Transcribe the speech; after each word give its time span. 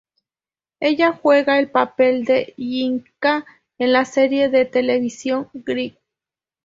Ella 0.79 1.11
juega 1.11 1.59
el 1.59 1.69
papel 1.69 2.25
de 2.25 2.55
"Jen 2.57 3.05
K." 3.19 3.45
en 3.77 3.93
la 3.93 4.03
serie 4.03 4.49
de 4.49 4.65
televisión 4.65 5.47
Greek. 5.53 5.99